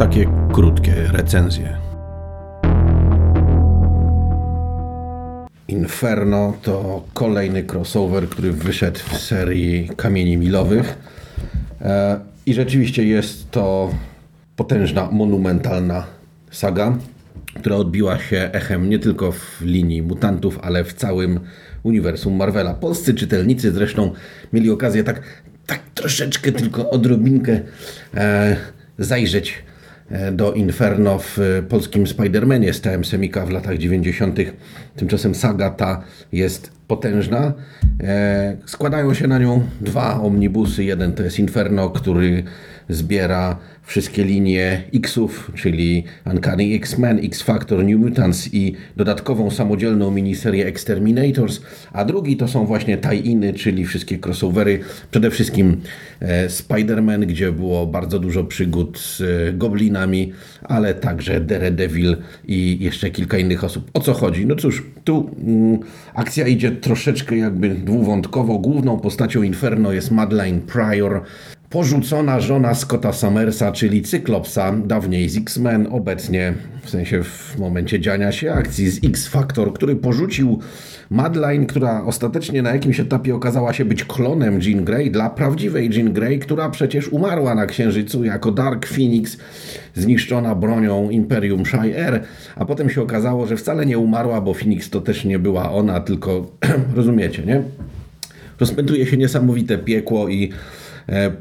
Takie 0.00 0.26
krótkie 0.52 0.94
recenzje. 1.12 1.76
Inferno 5.68 6.54
to 6.62 7.04
kolejny 7.14 7.64
crossover, 7.72 8.28
który 8.28 8.52
wyszedł 8.52 8.98
w 8.98 9.18
serii 9.18 9.90
kamieni 9.96 10.36
milowych. 10.36 10.98
E, 11.80 12.20
I 12.46 12.54
rzeczywiście 12.54 13.04
jest 13.04 13.50
to 13.50 13.94
potężna, 14.56 15.08
monumentalna 15.12 16.06
saga, 16.50 16.98
która 17.54 17.76
odbiła 17.76 18.18
się 18.18 18.50
echem 18.52 18.90
nie 18.90 18.98
tylko 18.98 19.32
w 19.32 19.60
linii 19.60 20.02
mutantów, 20.02 20.58
ale 20.62 20.84
w 20.84 20.92
całym 20.92 21.40
uniwersum 21.82 22.36
Marvela. 22.36 22.74
Polscy 22.74 23.14
czytelnicy 23.14 23.72
zresztą 23.72 24.12
mieli 24.52 24.70
okazję 24.70 25.04
tak, 25.04 25.22
tak 25.66 25.80
troszeczkę, 25.94 26.52
tylko 26.52 26.90
odrobinkę 26.90 27.60
e, 28.14 28.56
zajrzeć 28.98 29.70
do 30.32 30.52
Inferno 30.52 31.18
w 31.18 31.38
polskim 31.68 32.04
Spider-Manie 32.04 32.72
stałem 32.72 33.04
Semika 33.04 33.46
w 33.46 33.50
latach 33.50 33.78
90. 33.78 34.38
Tymczasem 34.96 35.34
saga 35.34 35.70
ta 35.70 36.02
jest 36.32 36.79
potężna. 36.90 37.52
E, 38.02 38.56
składają 38.66 39.14
się 39.14 39.26
na 39.26 39.38
nią 39.38 39.62
dwa 39.80 40.20
omnibusy. 40.20 40.84
Jeden 40.84 41.12
to 41.12 41.22
jest 41.22 41.38
Inferno, 41.38 41.90
który 41.90 42.42
zbiera 42.88 43.56
wszystkie 43.90 44.24
linie 44.24 44.82
X-ów, 44.94 45.52
czyli 45.54 46.04
Uncanny 46.26 46.64
X-Men, 46.74 47.18
X-Factor, 47.22 47.84
New 47.84 48.00
Mutants 48.00 48.54
i 48.54 48.74
dodatkową 48.96 49.50
samodzielną 49.50 50.10
miniserię 50.10 50.66
Exterminators, 50.66 51.60
a 51.92 52.04
drugi 52.04 52.36
to 52.36 52.48
są 52.48 52.66
właśnie 52.66 52.98
tie-iny, 52.98 53.52
czyli 53.54 53.86
wszystkie 53.86 54.18
crossovery, 54.26 54.78
przede 55.10 55.30
wszystkim 55.30 55.80
e, 56.20 56.48
Spider-Man, 56.48 57.26
gdzie 57.26 57.52
było 57.52 57.86
bardzo 57.86 58.18
dużo 58.18 58.44
przygód 58.44 58.98
z 58.98 59.20
e, 59.20 59.52
Goblinami, 59.52 60.32
ale 60.62 60.94
także 60.94 61.40
Daredevil 61.40 62.16
i 62.48 62.78
jeszcze 62.80 63.10
kilka 63.10 63.38
innych 63.38 63.64
osób. 63.64 63.90
O 63.94 64.00
co 64.00 64.12
chodzi? 64.12 64.46
No 64.46 64.56
cóż, 64.56 64.82
tu 65.04 65.30
mm, 65.46 65.78
akcja 66.14 66.46
idzie 66.46 66.70
troszeczkę 66.80 67.36
jakby 67.36 67.68
dwuwątkowo. 67.74 68.58
Główną 68.58 69.00
postacią 69.00 69.42
Inferno 69.42 69.92
jest 69.92 70.10
Madeline 70.10 70.60
Pryor, 70.60 71.22
porzucona 71.70 72.40
żona 72.40 72.74
Scotta 72.74 73.12
Summersa, 73.12 73.72
czyli 73.72 74.02
Cyklopsa, 74.02 74.72
dawniej 74.72 75.28
z 75.28 75.36
X-Men, 75.36 75.88
obecnie 75.90 76.54
w 76.82 76.90
sensie 76.90 77.24
w 77.24 77.58
momencie 77.58 78.00
dziania 78.00 78.32
się 78.32 78.52
akcji 78.52 78.90
z 78.90 79.04
X-Factor, 79.04 79.72
który 79.72 79.96
porzucił 79.96 80.60
Madeline, 81.10 81.66
która 81.66 82.04
ostatecznie 82.04 82.62
na 82.62 82.72
jakimś 82.72 83.00
etapie 83.00 83.34
okazała 83.34 83.72
się 83.72 83.84
być 83.84 84.04
klonem 84.04 84.60
Jean 84.62 84.84
Grey 84.84 85.10
dla 85.10 85.30
prawdziwej 85.30 85.90
Jean 85.90 86.12
Grey, 86.12 86.38
która 86.38 86.70
przecież 86.70 87.08
umarła 87.08 87.54
na 87.54 87.66
Księżycu 87.66 88.24
jako 88.24 88.52
Dark 88.52 88.86
Phoenix, 88.86 89.36
zniszczona 89.94 90.54
bronią 90.54 91.10
Imperium 91.10 91.66
Shire, 91.66 92.20
a 92.56 92.64
potem 92.64 92.90
się 92.90 93.02
okazało, 93.02 93.46
że 93.46 93.56
wcale 93.56 93.86
nie 93.86 93.98
umarła, 93.98 94.40
bo 94.40 94.54
Phoenix 94.54 94.90
to 94.90 95.00
też 95.00 95.24
nie 95.24 95.38
była 95.38 95.72
ona, 95.72 96.00
tylko 96.00 96.50
rozumiecie, 96.96 97.42
nie? 97.42 97.62
Rozpętuje 98.60 99.06
się 99.06 99.16
niesamowite 99.16 99.78
piekło 99.78 100.28
i 100.28 100.52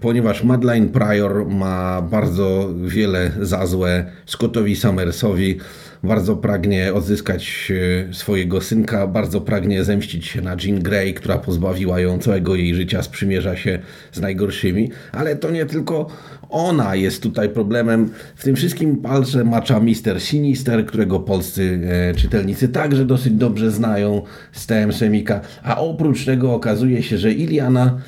ponieważ 0.01 0.43
Madeline 0.43 0.89
Pryor 0.89 1.45
ma 1.49 2.01
bardzo 2.01 2.69
wiele 2.85 3.31
za 3.41 3.65
złe 3.65 4.05
Scottowi 4.25 4.75
Summersowi, 4.75 5.57
bardzo 6.03 6.35
pragnie 6.35 6.93
odzyskać 6.93 7.71
e, 8.09 8.13
swojego 8.13 8.61
synka, 8.61 9.07
bardzo 9.07 9.41
pragnie 9.41 9.83
zemścić 9.83 10.25
się 10.25 10.41
na 10.41 10.55
Jean 10.63 10.79
Grey, 10.79 11.13
która 11.13 11.37
pozbawiła 11.37 11.99
ją 11.99 12.19
całego 12.19 12.55
jej 12.55 12.75
życia, 12.75 13.03
sprzymierza 13.03 13.55
się 13.55 13.79
z 14.11 14.19
najgorszymi, 14.19 14.91
ale 15.11 15.35
to 15.35 15.51
nie 15.51 15.65
tylko 15.65 16.07
ona 16.49 16.95
jest 16.95 17.23
tutaj 17.23 17.49
problemem. 17.49 18.09
W 18.35 18.43
tym 18.43 18.55
wszystkim 18.55 18.97
palce 18.97 19.43
macza 19.43 19.79
Mister 19.79 20.21
Sinister, 20.21 20.85
którego 20.85 21.19
polscy 21.19 21.79
e, 21.83 22.15
czytelnicy 22.15 22.69
także 22.69 23.05
dosyć 23.05 23.33
dobrze 23.33 23.71
znają 23.71 24.21
z 24.51 24.67
TM 24.67 24.93
Semika, 24.93 25.41
a 25.63 25.77
oprócz 25.77 26.25
tego 26.25 26.53
okazuje 26.53 27.03
się, 27.03 27.17
że 27.17 27.31
Iliana 27.31 27.99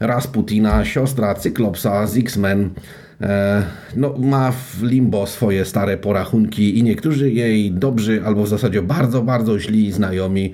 Rasputina, 0.00 0.84
siostra 0.84 1.34
Cyklopsa 1.34 2.06
z 2.06 2.16
X-Men, 2.16 2.70
e, 2.76 3.05
no, 3.96 4.14
ma 4.18 4.52
w 4.52 4.82
limbo 4.82 5.26
swoje 5.26 5.64
stare 5.64 5.96
porachunki 5.96 6.78
i 6.78 6.82
niektórzy 6.82 7.30
jej 7.32 7.72
dobrzy 7.72 8.22
albo 8.24 8.42
w 8.42 8.48
zasadzie 8.48 8.82
bardzo, 8.82 9.22
bardzo 9.22 9.58
źli 9.58 9.92
znajomi 9.92 10.52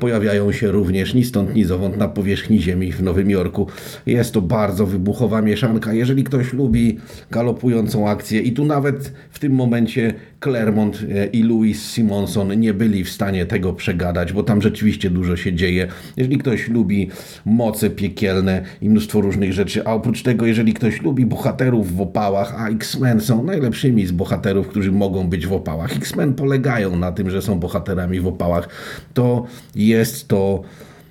pojawiają 0.00 0.52
się 0.52 0.70
również 0.70 1.14
ni 1.14 1.24
stąd, 1.24 1.54
ni 1.54 1.64
zowąd 1.64 1.96
na 1.96 2.08
powierzchni 2.08 2.62
ziemi 2.62 2.92
w 2.92 3.02
Nowym 3.02 3.30
Jorku. 3.30 3.66
Jest 4.06 4.34
to 4.34 4.42
bardzo 4.42 4.86
wybuchowa 4.86 5.42
mieszanka. 5.42 5.92
Jeżeli 5.92 6.24
ktoś 6.24 6.52
lubi 6.52 6.98
galopującą 7.30 8.08
akcję 8.08 8.40
i 8.40 8.52
tu 8.52 8.64
nawet 8.64 9.12
w 9.30 9.38
tym 9.38 9.52
momencie 9.52 10.14
Claremont 10.44 11.04
e, 11.14 11.26
i 11.26 11.42
Louis 11.42 11.82
Simonson 11.92 12.60
nie 12.60 12.74
byli 12.74 13.04
w 13.04 13.10
stanie 13.10 13.46
tego 13.46 13.72
przegadać, 13.72 14.32
bo 14.32 14.42
tam 14.42 14.62
rzeczywiście 14.62 15.10
dużo 15.10 15.36
się 15.36 15.52
dzieje. 15.52 15.88
Jeżeli 16.16 16.38
ktoś 16.38 16.68
lubi 16.68 17.08
moce 17.44 17.90
piekielne 17.90 18.62
i 18.82 18.90
mnóstwo 18.90 19.20
różnych 19.20 19.52
rzeczy, 19.52 19.86
a 19.86 19.94
oprócz 19.94 20.22
tego, 20.22 20.46
jeżeli 20.46 20.74
ktoś 20.74 21.02
lubi 21.02 21.26
bohaterów 21.26 21.92
w 22.00 22.02
opałach, 22.02 22.54
a 22.58 22.68
X-Men 22.68 23.20
są 23.20 23.42
najlepszymi 23.42 24.06
z 24.06 24.12
bohaterów, 24.12 24.68
którzy 24.68 24.92
mogą 24.92 25.28
być 25.28 25.46
w 25.46 25.52
opałach. 25.52 25.96
X-Men 25.96 26.34
polegają 26.34 26.96
na 26.96 27.12
tym, 27.12 27.30
że 27.30 27.42
są 27.42 27.60
bohaterami 27.60 28.20
w 28.20 28.26
opałach. 28.26 28.68
To 29.14 29.44
jest 29.74 30.28
to 30.28 30.62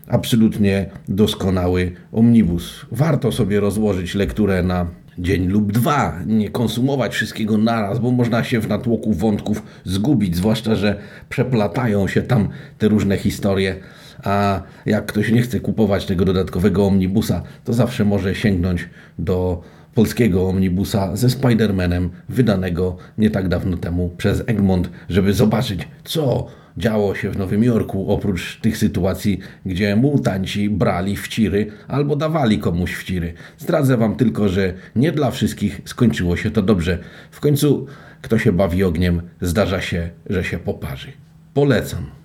absolutnie 0.07 0.89
doskonały 1.07 1.91
omnibus. 2.11 2.85
Warto 2.91 3.31
sobie 3.31 3.59
rozłożyć 3.59 4.15
lekturę 4.15 4.63
na 4.63 4.87
dzień 5.19 5.47
lub 5.47 5.71
dwa, 5.71 6.19
nie 6.25 6.49
konsumować 6.49 7.13
wszystkiego 7.13 7.57
naraz, 7.57 7.99
bo 7.99 8.11
można 8.11 8.43
się 8.43 8.59
w 8.61 8.67
natłoku 8.67 9.13
wątków 9.13 9.63
zgubić, 9.83 10.35
zwłaszcza, 10.35 10.75
że 10.75 10.99
przeplatają 11.29 12.07
się 12.07 12.21
tam 12.21 12.49
te 12.77 12.87
różne 12.87 13.17
historie. 13.17 13.75
A 14.23 14.61
jak 14.85 15.05
ktoś 15.05 15.31
nie 15.31 15.41
chce 15.41 15.59
kupować 15.59 16.05
tego 16.05 16.25
dodatkowego 16.25 16.87
omnibusa, 16.87 17.43
to 17.63 17.73
zawsze 17.73 18.05
może 18.05 18.35
sięgnąć 18.35 18.89
do 19.19 19.61
polskiego 19.99 20.47
omnibusa 20.49 21.15
ze 21.15 21.27
Spider-Manem, 21.27 22.09
wydanego 22.29 22.97
nie 23.17 23.29
tak 23.29 23.47
dawno 23.47 23.77
temu 23.77 24.09
przez 24.17 24.43
Egmont, 24.47 24.89
żeby 25.09 25.33
zobaczyć, 25.33 25.87
co 26.03 26.47
działo 26.77 27.15
się 27.15 27.31
w 27.31 27.37
Nowym 27.37 27.63
Jorku, 27.63 28.11
oprócz 28.11 28.59
tych 28.61 28.77
sytuacji, 28.77 29.39
gdzie 29.65 29.95
mutanci 29.95 30.69
brali 30.69 31.15
wciry 31.15 31.71
albo 31.87 32.15
dawali 32.15 32.59
komuś 32.59 32.93
wciry. 32.93 33.33
Zdradzę 33.57 33.97
wam 33.97 34.15
tylko, 34.15 34.49
że 34.49 34.73
nie 34.95 35.11
dla 35.11 35.31
wszystkich 35.31 35.81
skończyło 35.85 36.35
się 36.35 36.51
to 36.51 36.61
dobrze. 36.61 36.99
W 37.31 37.39
końcu, 37.39 37.87
kto 38.21 38.37
się 38.37 38.51
bawi 38.51 38.83
ogniem, 38.83 39.21
zdarza 39.41 39.81
się, 39.81 40.09
że 40.29 40.43
się 40.43 40.57
poparzy. 40.57 41.11
Polecam. 41.53 42.18